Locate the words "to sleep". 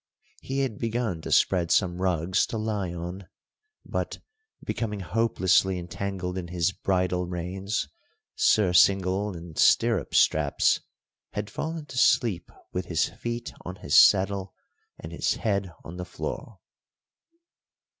11.85-12.51